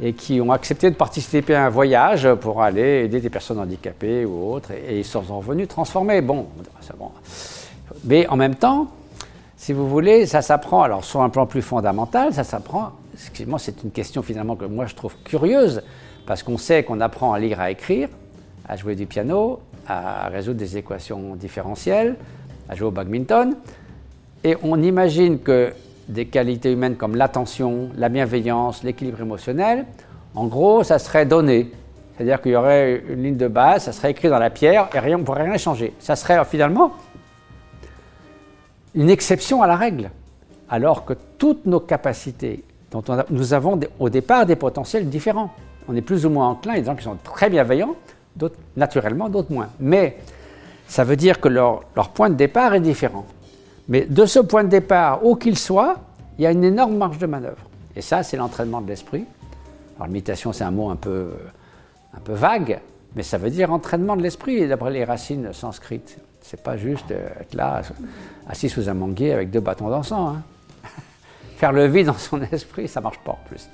[0.00, 4.24] et qui ont accepté de participer à un voyage pour aller aider des personnes handicapées
[4.24, 6.20] ou autres et, ils sont revenus transformés.
[6.20, 6.46] Bon,
[6.80, 7.10] c'est bon.
[8.04, 8.88] Mais en même temps,
[9.56, 13.82] si vous voulez, ça s'apprend, alors sur un plan plus fondamental, ça s'apprend, excusez-moi, c'est
[13.82, 15.82] une question finalement que moi je trouve curieuse,
[16.28, 18.10] parce qu'on sait qu'on apprend à lire, à écrire,
[18.68, 22.16] à jouer du piano, à résoudre des équations différentielles,
[22.68, 23.56] à jouer au badminton,
[24.44, 25.72] et on imagine que
[26.06, 29.86] des qualités humaines comme l'attention, la bienveillance, l'équilibre émotionnel,
[30.34, 31.70] en gros, ça serait donné.
[32.14, 34.98] C'est-à-dire qu'il y aurait une ligne de base, ça serait écrit dans la pierre et
[34.98, 35.94] rien, on ne pourrait rien changer.
[35.98, 36.92] Ça serait finalement
[38.94, 40.10] une exception à la règle,
[40.68, 45.54] alors que toutes nos capacités, dont nous avons au départ des potentiels différents.
[45.88, 47.96] On est plus ou moins enclin, il y a des gens qui sont très bienveillants,
[48.36, 49.70] d'autres naturellement, d'autres moins.
[49.80, 50.18] Mais
[50.86, 53.26] ça veut dire que leur, point de départ est différent.
[53.88, 55.96] Mais de ce point de départ, où qu'il soit,
[56.38, 57.62] il y a une énorme marge de manœuvre.
[57.96, 59.24] Et ça, c'est l'entraînement de l'esprit.
[59.96, 61.32] Alors, méditation, c'est un mot un peu,
[62.14, 62.80] un peu vague,
[63.16, 66.18] mais ça veut dire entraînement de l'esprit, d'après les racines sanskrites.
[66.42, 67.82] C'est pas juste être là,
[68.48, 70.36] assis sous un manguier avec deux bâtons d'encens.
[70.36, 70.42] Hein.
[71.56, 73.68] Faire le vide dans son esprit, ça marche pas en plus.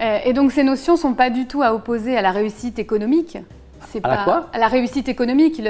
[0.00, 3.38] Euh, et donc ces notions sont pas du tout à opposer à la réussite économique
[3.90, 4.48] c'est à pas, la quoi?
[4.52, 5.60] À la réussite économique,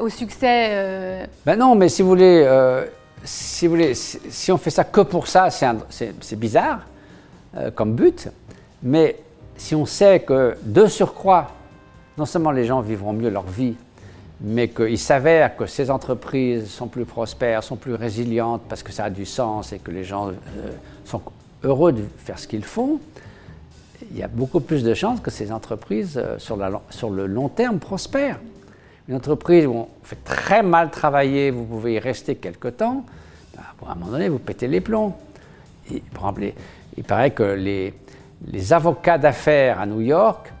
[0.00, 0.66] au succès.
[0.70, 1.24] Euh.
[1.46, 2.84] Ben non, mais si vous voulez, euh,
[3.24, 6.80] si vous voulez, si, on fait ça que pour ça, c'est bizarre
[7.74, 8.28] comme but.
[8.82, 9.16] Mais
[9.56, 11.52] si on sait que de surcroît,
[12.18, 13.76] non seulement les gens vivront mieux leur vie
[14.42, 19.04] mais qu'il s'avère que ces entreprises sont plus prospères, sont plus résilientes parce que ça
[19.04, 20.32] a du sens et que les gens
[21.04, 21.22] sont
[21.62, 23.00] heureux de faire ce qu'ils font,
[24.10, 27.78] il y a beaucoup plus de chances que ces entreprises, euh, sur, le long terme,
[27.78, 28.40] prospèrent.
[29.08, 33.04] Une entreprise où on fait très mal travailler, vous pouvez y rester quelque temps,
[33.56, 35.14] bah, à un moment donné, vous pétez les plombs.
[35.90, 36.52] Et, exemple,
[36.96, 37.94] il paraît que les,
[38.72, 40.52] avocats d'affaires à New York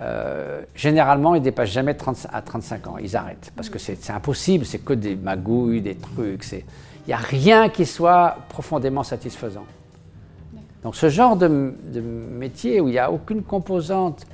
[0.00, 2.96] euh, généralement, ils dépassent jamais 30 à 35 ans.
[2.98, 3.52] Ils arrêtent.
[3.56, 6.44] Parce que c'est impossible, c'est que des magouilles, des trucs.
[6.52, 6.62] Il
[7.08, 9.66] n'y a rien qui soit profondément satisfaisant.
[10.82, 14.26] Donc ce genre de, métier où il n'y a aucune composante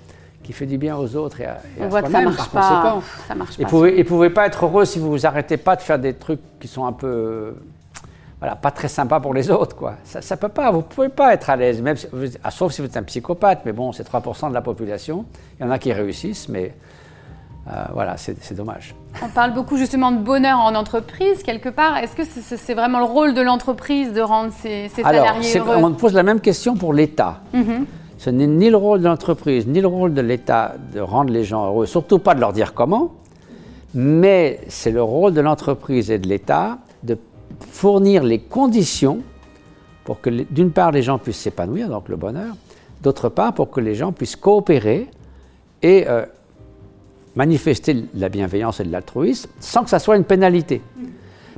[0.43, 3.03] qui fait du bien aux autres et à, On voit que ça marche pas.
[3.27, 3.63] Ça marche pas.
[3.63, 6.15] Et vous ne pouvez pas être heureux si vous vous arrêtez pas de faire des
[6.15, 7.55] trucs qui sont un peu
[8.39, 9.75] voilà, pas très sympa pour les autres.
[9.75, 9.95] Quoi.
[10.05, 11.97] Ça ne peut pas, vous ne pouvez pas être à l'aise, même
[12.45, 15.25] ah, sauf si vous êtes un psychopathe, mais bon, c'est 3% de la population.
[15.59, 16.75] Il y en a qui réussissent, mais
[17.69, 18.95] euh, voilà, c'est dommage.
[19.23, 21.97] On parle beaucoup justement de bonheur en entreprise, quelque part.
[21.99, 26.13] Est-ce que c'est vraiment le rôle de l'entreprise de rendre ses, salariés heureux On pose
[26.13, 27.41] la même question pour l'État.
[27.55, 27.85] Mm-hmm.
[28.19, 31.45] Ce n'est ni le rôle de l'entreprise, ni le rôle de l'État de rendre les
[31.45, 33.13] gens heureux, surtout pas de leur dire comment,
[33.95, 37.19] mais c'est le rôle de l'entreprise et de l'État de
[37.71, 39.21] fournir les conditions
[40.05, 42.55] pour que, d'une part, les gens puissent s'épanouir, donc le bonheur,
[43.03, 45.09] d'autre part, pour que les gens puissent coopérer
[45.83, 46.25] et euh,
[47.37, 50.83] manifester la bienveillance et de l'altruisme sans que ça soit une pénalité.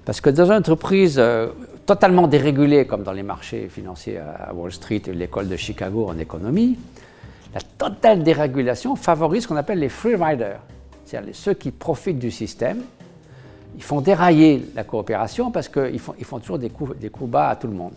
[0.04, 1.48] Parce que dans une entreprise euh,
[1.86, 6.18] totalement dérégulée, comme dans les marchés financiers à Wall Street et l'école de Chicago en
[6.18, 6.78] économie,
[7.54, 10.60] la totale dérégulation favorise ce qu'on appelle les free riders,
[11.04, 12.82] c'est-à-dire ceux qui profitent du système
[13.78, 17.30] ils font dérailler la coopération parce qu'ils font, ils font toujours des coups, des coups
[17.30, 17.92] bas à tout le monde.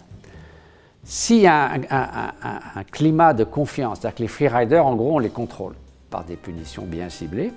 [1.04, 5.32] S'il y a un, climat de confiance, c'est-à-dire que les freeriders, en gros, on les
[5.32, 5.74] contrôle
[6.12, 7.52] par des punitions bien ciblées,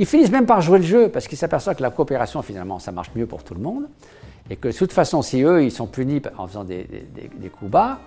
[0.00, 2.90] ils finissent même par jouer le jeu parce qu'ils s'aperçoivent que la coopération, finalement, ça
[2.90, 3.86] marche mieux pour tout le monde
[4.48, 6.86] et que de toute façon, si eux, ils sont punis en faisant des,
[7.58, 7.98] coups bas,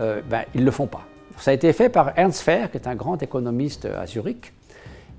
[0.00, 1.00] euh, ben, ils ne le font pas.
[1.38, 4.52] Ça a été fait par Ernst Fehr, qui est un grand économiste à Zurich,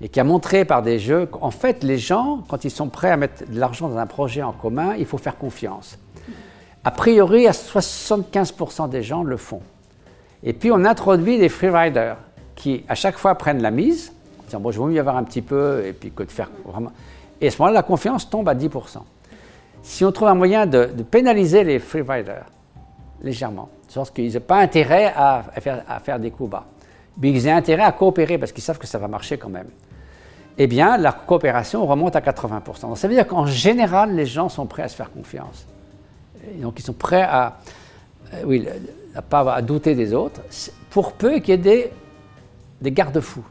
[0.00, 3.10] et qui a montré par des jeux qu'en fait, les gens, quand ils sont prêts
[3.10, 5.98] à mettre de l'argent dans un projet en commun, il faut faire confiance.
[6.84, 9.60] A priori, à 75% des gens le font.
[10.44, 12.16] Et puis, on introduit des freeriders
[12.54, 14.12] qui, à chaque fois, prennent la mise,
[14.60, 16.92] Bon, je veux mieux y avoir un petit peu, et puis que de faire vraiment.
[17.40, 18.98] Et à ce moment-là, la confiance tombe à 10%.
[19.82, 22.46] Si on trouve un moyen de, pénaliser les freeriders,
[23.22, 26.64] légèrement, de sorte qu'ils n'aient pas intérêt à, faire, à faire des coups bas,
[27.20, 29.68] mais ils aient intérêt à coopérer parce qu'ils savent que ça va marcher quand même
[30.58, 32.82] eh bien, la coopération remonte à 80%.
[32.82, 35.66] Donc, ça veut dire qu'en général, les gens sont prêts à se faire confiance.
[36.56, 37.56] donc, ils sont prêts à,
[38.34, 38.66] euh, oui,
[39.14, 40.40] à pas à douter des autres,
[40.90, 41.90] pour peu qu'il y ait des,
[42.80, 43.44] des garde-fous.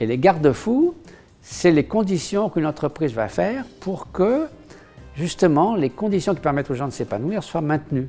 [0.00, 0.94] Et les garde-fous,
[1.42, 4.46] c'est les conditions qu'une entreprise va faire pour que,
[5.14, 8.08] justement, les conditions qui permettent aux gens de s'épanouir soient maintenues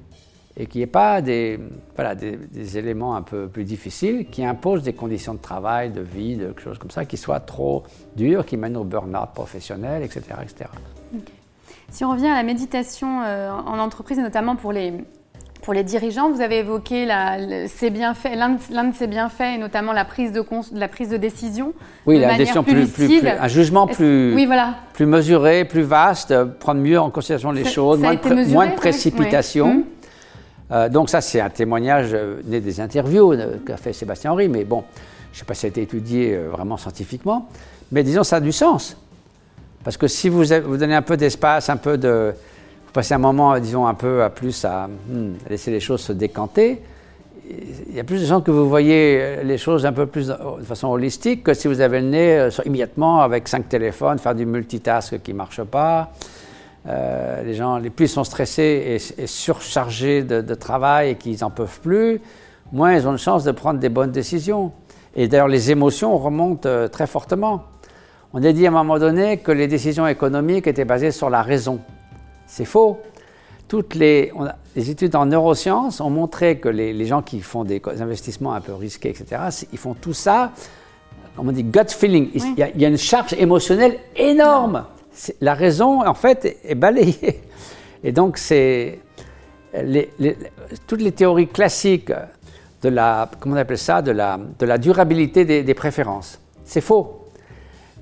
[0.57, 1.59] et qu'il n'y ait pas des,
[1.95, 6.35] voilà, des, éléments un peu plus difficiles qui imposent des conditions de travail, de vie,
[6.35, 7.83] de quelque chose comme ça, qui soient trop
[8.15, 10.21] dures, qui mènent au burn-out professionnel, etc.
[10.41, 10.69] etc.
[11.89, 14.93] Si on revient à la méditation euh, en entreprise, notamment pour les,
[15.61, 20.43] pour les dirigeants, vous avez évoqué l'un de ses bienfaits, et notamment la prise de,
[20.73, 21.73] la prise de décision.
[22.05, 24.75] Oui, la décision plus, plus, un jugement plus, oui, voilà.
[24.93, 29.67] plus mesuré, plus vaste, prendre mieux en considération les choses, moins, de, moins, de, précipitation.
[29.67, 29.83] Hum.
[30.71, 34.47] Euh, donc ça, c'est un témoignage euh, né des interviews euh, qu'a fait Sébastien Henry,
[34.47, 34.83] mais bon,
[35.31, 37.49] je ne sais pas si ça a été étudié vraiment scientifiquement,
[37.91, 38.97] mais disons, ça a du sens.
[39.83, 42.33] Parce que si vous, vous donnez un peu d'espace, un peu de...
[42.91, 46.11] Vous passez un moment, disons, un peu à plus à, hmm, laisser les choses se
[46.11, 46.81] décanter,
[47.89, 50.63] il y a plus de gens que vous voyez les choses un peu plus de
[50.65, 55.21] façon holistique que si vous avez le nez immédiatement avec cinq téléphones, faire du multitask
[55.21, 56.11] qui ne marche pas.
[56.89, 61.79] Euh, les gens, les plus sont stressés et, surchargés de, travail et qu'ils n'en peuvent
[61.79, 62.19] plus,
[62.73, 64.73] moins ils ont une chance de prendre des bonnes décisions.
[65.15, 67.63] Et d'ailleurs, les émotions remontent euh, très fortement.
[68.33, 71.41] On a dit à un moment donné que les décisions économiques étaient basées sur la
[71.41, 71.79] raison.
[72.51, 72.99] C'est faux.
[73.69, 74.33] Toutes les,
[74.75, 78.73] les, études en neurosciences ont montré que les, gens qui font des investissements un peu
[78.73, 80.51] risqués, etc., ils font tout ça,
[81.37, 82.29] on dit gut feeling.
[82.33, 84.83] Il, y a, il, y a, une charge émotionnelle énorme
[85.41, 87.41] la raison, en fait, est balayée.
[88.03, 88.99] Et donc, c'est
[90.87, 92.11] toutes les théories classiques
[92.81, 96.39] de la, comment on appelle ça, de la, de la durabilité des, préférences.
[96.65, 97.27] C'est faux.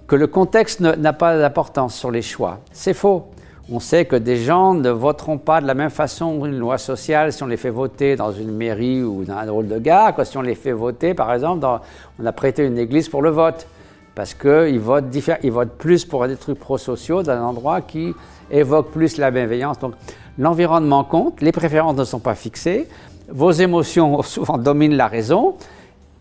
[0.08, 2.60] Que le contexte n'a pas d'importance sur les choix.
[2.72, 3.28] C'est faux.
[3.72, 7.32] On sait que des gens ne voteront pas de la même façon une loi sociale
[7.32, 10.24] si on les fait voter dans une mairie ou dans un rôle de gare que
[10.24, 11.80] si on les fait voter, par exemple, dans,
[12.20, 13.68] on a prêté une église pour le vote
[14.16, 18.16] parce qu'ils votent, ils votent plus pour des trucs prosociaux dans un endroit qui
[18.50, 19.78] évoque plus la bienveillance.
[19.78, 19.94] Donc
[20.40, 22.88] l'environnement compte, les préférences ne sont pas fixées,
[23.30, 25.54] vos émotions souvent dominent la raison,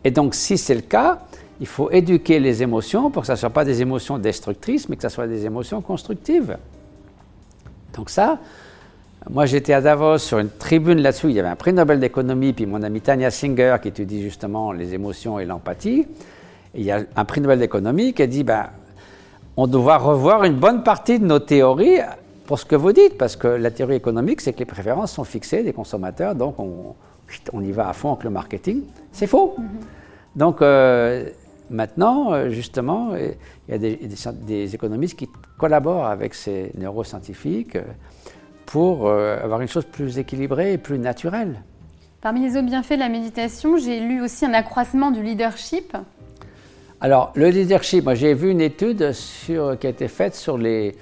[0.04, 1.20] et donc si c'est le cas,
[1.60, 4.96] il faut éduquer les émotions pour que ce ne soient pas des émotions destructrices, mais
[4.96, 6.58] que ce soit des émotions constructives.
[7.94, 8.38] Donc ça,
[9.28, 12.52] moi j'étais à Davos sur une tribune là-dessus, il y avait un prix Nobel d'économie,
[12.52, 16.06] puis mon ami Tania Singer qui étudie justement les émotions et l'empathie.
[16.74, 18.66] Et il y a un prix Nobel d'économie qui a dit ben,
[19.56, 21.98] on doit revoir une bonne partie de nos théories
[22.46, 25.24] pour ce que vous dites, parce que la théorie économique, c'est que les préférences sont
[25.24, 26.94] fixées des consommateurs, donc on,
[27.52, 28.82] on y va à fond avec le marketing.
[29.12, 29.56] C'est faux.
[29.58, 30.38] Mm-hmm.
[30.38, 31.28] Donc euh,
[31.70, 33.34] maintenant, euh, justement, il
[33.68, 33.98] y a des,
[34.46, 37.84] des, économistes qui collaborent avec ces neuroscientifiques euh,
[38.66, 41.62] pour avoir une chose plus équilibrée et plus naturelle.
[42.20, 45.96] Parmi les autres bienfaits de la méditation, j'ai lu aussi un accroissement du leadership.
[47.00, 50.96] Alors, le leadership, moi j'ai vu une étude sur, qui a été faite sur les,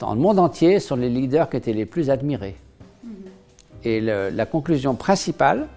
[0.00, 2.56] dans le monde entier sur les leaders qui étaient les plus admirés.
[3.04, 3.10] Mhm.
[3.84, 5.68] Et la conclusion principale,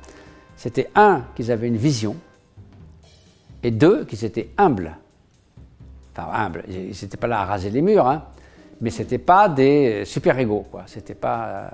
[0.56, 2.16] c'était un, qu'ils avaient une vision,
[3.64, 4.96] et deux, qu'ils étaient humbles.
[6.16, 8.24] Enfin, humbles, ils n'étaient pas là à raser les murs, hein,
[8.82, 10.84] mais ce n'étaient pas des super-égaux, quoi.
[10.88, 11.68] C'était pas euh,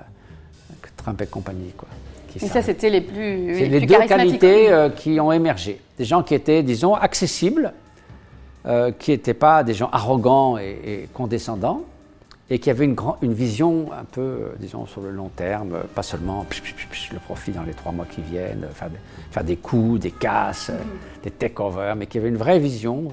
[0.96, 1.88] Trump et compagnie, quoi.
[2.36, 3.54] Et ça, c'était les plus.
[3.56, 5.80] C'est les, deux qualités euh, qui ont émergé.
[5.96, 7.72] Des gens qui étaient, disons, accessibles,
[8.66, 11.82] euh, qui n'étaient pas des gens arrogants et, condescendants,
[12.50, 16.02] et qui avaient une, une, vision un peu, euh, disons, sur le long terme, pas
[16.02, 16.46] seulement
[17.12, 18.98] le profit dans les trois mois qui viennent, faire des,
[19.30, 21.24] faire des coups, des casses, mm-hmm.
[21.24, 23.08] des takeovers, mais qui avaient une vraie vision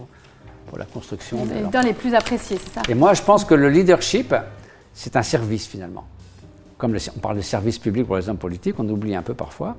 [0.68, 1.46] pour la construction.
[1.46, 2.82] Les dans les plus appréciés, c'est ça?
[2.88, 4.34] Et moi, je pense que le leadership,
[4.94, 6.06] c'est un service finalement
[6.78, 9.76] comme on parle de service public pour les hommes politiques, on oublie un peu parfois.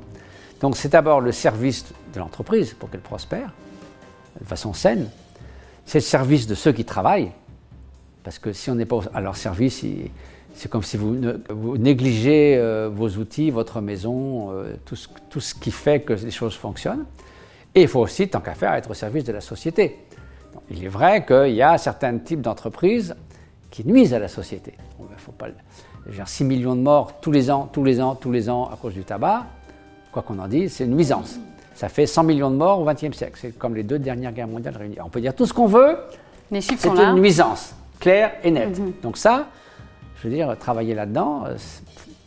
[0.61, 3.53] Donc c'est d'abord le service de l'entreprise pour qu'elle prospère
[4.41, 5.11] de façon saine.
[5.85, 7.33] C'est le service de ceux qui travaillent,
[8.27, 9.85] parce que si on n'est pas à leur service,
[10.53, 11.15] c'est comme si vous,
[11.79, 16.33] négligez euh, vos outils, votre maison, euh, tout, ce, tout, ce, qui fait que les
[16.33, 17.05] choses fonctionnent.
[17.73, 19.99] Et il faut aussi, tant qu'à faire, être au service de la société.
[20.73, 23.15] il est vrai qu'il y a certains types d'entreprises
[23.71, 24.75] qui nuisent à la société.
[24.99, 25.47] Il ne faut pas
[26.27, 28.95] 6 millions de morts tous les ans, tous les ans, tous les ans à cause
[28.95, 29.47] du tabac,
[30.11, 31.39] quoi qu'on en dise, c'est une nuisance.
[31.77, 33.39] Ça fait 100 millions de morts au XXe siècle.
[33.41, 34.97] C'est comme les deux dernières guerres mondiales réunies.
[35.01, 35.97] On peut dire tout ce qu'on veut,
[36.51, 38.79] c'est une nuisance, claire et nette.
[38.79, 38.93] Mhm.
[39.03, 39.47] Donc ça,
[40.17, 41.57] je veux dire, travailler là-dedans, euh,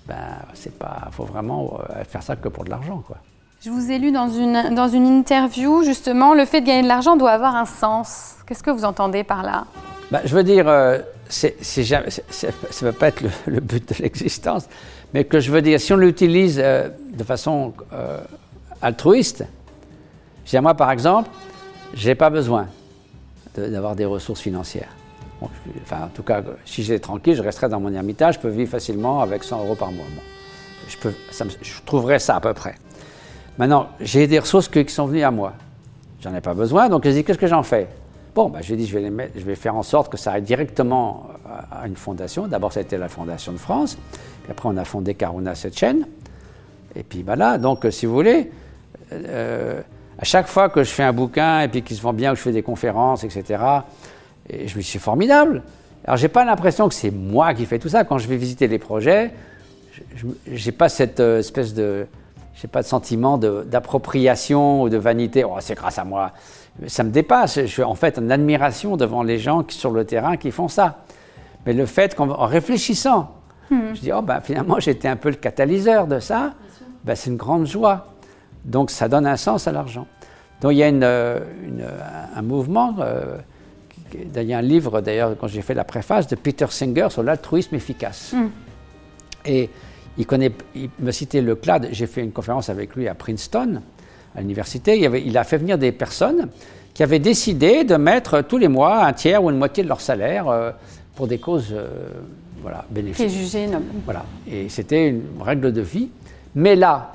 [0.07, 0.15] ben,
[0.53, 3.17] c'est pas, faut vraiment euh, faire ça que pour de l'argent, quoi.
[3.61, 6.87] Je vous ai lu dans une, dans une interview, justement, le fait de gagner de
[6.87, 8.35] l'argent doit avoir un sens.
[8.47, 9.65] Qu'est-ce que vous entendez par là?
[10.11, 14.67] Ben, Je veux dire, euh, c'est, ça ne va pas être le, but de l'existence,
[15.13, 18.19] mais que je veux dire, si on l'utilise euh, de façon euh,
[18.81, 19.45] altruiste,
[20.53, 21.29] moi par exemple,
[21.93, 22.67] je n'ai pas besoin
[23.55, 24.89] d'avoir des ressources financières.
[25.41, 28.69] Enfin, en tout cas, si j'étais tranquille, je resterais dans mon ermitage, je peux vivre
[28.69, 30.05] facilement avec 100 euros par mois.
[30.87, 31.13] je, peux,
[31.61, 32.75] je trouverais ça à peu près.
[33.57, 35.53] Maintenant, j'ai des ressources qui sont venues à moi.
[36.21, 37.87] J'en ai pas besoin, donc je dis qu'est-ce que j'en fais?
[38.35, 41.27] Bon, ben, j'ai dit, je vais, je vais faire en sorte que ça aille directement
[41.71, 42.47] à une fondation.
[42.47, 43.97] D'abord, ça a été la Fondation de France.
[44.43, 46.05] Puis après, on a fondé Karuna chaîne.
[46.95, 48.51] Et puis voilà, donc si vous voulez,
[49.11, 49.81] euh,
[50.17, 52.35] à chaque fois que je fais un bouquin et puis qu'il se vend bien, ou
[52.35, 53.63] je fais des conférences, etc.,
[54.49, 55.63] et je me suis formidable.
[56.05, 58.03] Alors, j'ai pas l'impression que c'est moi qui fais tout ça.
[58.03, 59.31] Quand je vais visiter les projets,
[60.15, 62.07] je n'ai pas cette euh, espèce de.
[62.55, 65.45] J'ai pas de sentiment d'appropriation ou de vanité.
[65.45, 66.33] Oh, c'est grâce à moi
[66.87, 67.59] ça me dépasse.
[67.61, 70.67] Je suis en fait en admiration devant les gens qui, sur le terrain qui font
[70.67, 70.99] ça.
[71.65, 73.31] Mais le fait qu'en réfléchissant,
[73.69, 73.93] hmm.
[73.93, 76.53] je dis, oh ben finalement j'étais un peu le catalyseur de ça,
[77.03, 78.07] ben, c'est une grande joie.
[78.65, 80.07] Donc ça donne un sens à l'argent.
[80.61, 81.39] Donc il y a une, euh,
[82.35, 83.37] un mouvement, euh,
[84.13, 87.23] il y a un livre d'ailleurs quand j'ai fait la préface de Peter Singer sur
[87.23, 88.33] l'altruisme efficace.
[88.33, 88.47] Hmm.
[89.45, 89.69] Et
[90.17, 93.81] il, connaît, il me citait le CLAD, j'ai fait une conférence avec lui à Princeton,
[94.35, 96.49] à l'université, il, il, a fait venir des personnes
[96.93, 100.01] qui avaient décidé de mettre tous les mois un tiers ou une moitié de leur
[100.01, 100.71] salaire euh,
[101.15, 101.87] pour des causes euh,
[102.61, 103.29] voilà, bénéfiques.
[104.05, 104.25] Voilà.
[104.49, 106.09] Et c'était une règle de vie.
[106.55, 107.13] Mais là,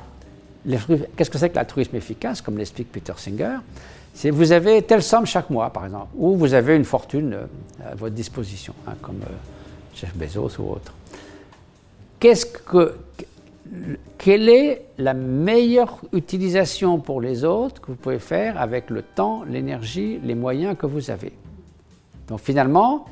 [1.16, 3.56] qu'est-ce que c'est que l'altruisme efficace, comme l'explique Peter Singer?
[4.14, 7.46] C'est vous avez telle somme chaque mois, par exemple, ou vous avez une fortune euh,
[7.92, 9.20] à votre disposition, hein, comme
[9.94, 10.92] Jeff Bezos ou autre.
[12.20, 12.94] Qu'est-ce que
[14.18, 19.42] quelle est la meilleure utilisation pour les autres que vous pouvez faire avec le temps,
[19.44, 21.32] l'énergie, les moyens que vous avez?
[22.28, 23.06] Donc finalement,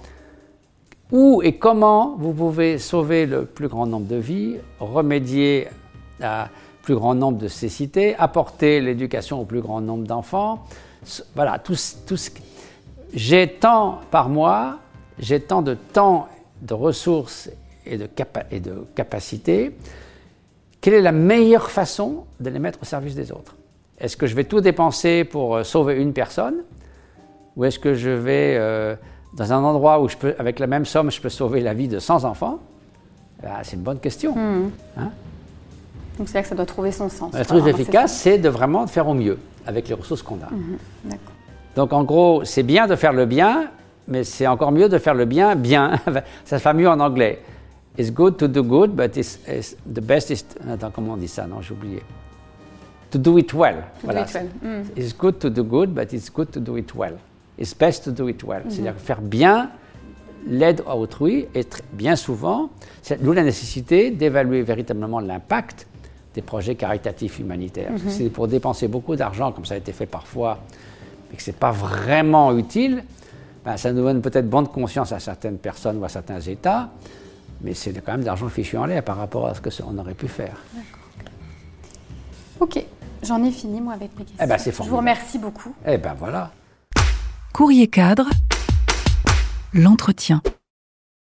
[1.11, 5.69] où et comment vous pouvez sauver le plus grand nombre de vies, remédier
[6.23, 6.49] à
[6.83, 10.65] plus grand nombre de cécités, apporter l'éducation au plus grand nombre d'enfants.
[11.35, 11.77] Voilà, tout,
[12.07, 12.31] tout ce...
[13.15, 14.79] J'ai tant par mois,
[15.19, 16.29] j'ai tant de temps,
[16.63, 17.51] de ressources
[17.85, 18.09] et de,
[18.51, 19.77] et de capacités
[20.83, 23.55] quelle est la meilleure façon de les mettre au service des autres?
[23.99, 26.57] Est-ce que je vais tout dépenser pour euh, sauver une personne?
[27.57, 28.97] Ou est-ce que je vais euh,
[29.33, 31.87] dans un endroit où je peux, avec la même somme, je peux sauver la vie
[31.87, 32.59] de 100 enfants?
[33.45, 34.35] Ah, C'est une bonne question.
[34.35, 34.71] Hmm.
[34.97, 35.11] Hein?
[36.19, 37.33] Donc c'est là que ça doit trouver son sens.
[37.33, 40.51] Le truc efficace, c'est de vraiment faire au mieux avec les ressources qu'on a.
[40.51, 40.79] Mhm.
[41.05, 41.35] D'accord.
[41.77, 43.71] Donc en gros, c'est bien de faire le bien,
[44.09, 45.99] mais c'est encore mieux de faire le bien bien.
[46.45, 47.41] ça se fait mieux en anglais.
[47.99, 49.39] It's good to do good, but it's,
[49.87, 50.45] the best is.
[50.69, 51.47] Attends, comment on dit ça?
[51.47, 52.03] Non, j'ai oublié.
[53.11, 53.85] To do it well.
[54.01, 54.49] To do it well.
[54.63, 54.85] Mm.
[54.97, 57.19] It's good to do good, but it's good to do it well.
[57.59, 58.63] It's best to do it well.
[58.69, 59.71] C'est-à-dire faire bien
[60.47, 62.71] l'aide à autrui et bien souvent,
[63.03, 65.87] c'est d'où la nécessité d'évaluer véritablement l'impact
[66.35, 67.93] des projets caritatifs humanitaires.
[67.93, 68.11] Mm-hmm.
[68.11, 70.59] C'est pour dépenser beaucoup d'argent, comme ça a été fait parfois,
[71.33, 73.05] et que ce n'est pas vraiment utile,
[73.65, 76.91] ben, ça nous donne peut-être bonne conscience à certaines personnes ou à certains États,
[77.61, 80.15] mais c'est quand même de l'argent fichu en l'air par rapport à ce qu'on aurait
[80.15, 80.57] pu faire.
[82.59, 82.85] Ok,
[83.23, 84.45] j'en ai fini moi avec mes questions.
[84.45, 85.75] Eh ben, c'est Je vous remercie beaucoup.
[85.87, 86.51] Eh ben voilà.
[87.53, 88.29] Courrier cadre,
[89.75, 90.43] l'entretien.